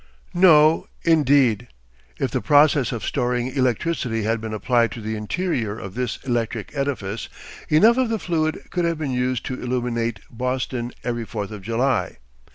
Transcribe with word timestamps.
_"No, 0.41 0.87
indeed. 1.03 1.67
If 2.17 2.31
the 2.31 2.41
process 2.41 2.91
of 2.91 3.05
storing 3.05 3.49
electricity 3.55 4.23
had 4.23 4.41
been 4.41 4.51
applied 4.51 4.91
to 4.93 4.99
the 4.99 5.15
interior 5.15 5.77
of 5.77 5.93
this 5.93 6.17
electric 6.23 6.71
edifice, 6.75 7.29
enough 7.69 7.97
of 7.97 8.09
the 8.09 8.17
fluid 8.17 8.71
could 8.71 8.83
have 8.85 8.97
been 8.97 9.13
saved 9.15 9.45
to 9.45 9.61
illuminate 9.61 10.21
Boston 10.31 10.91
every 11.03 11.23
Fourth 11.25 11.51
of 11.51 11.61
July. 11.61 12.17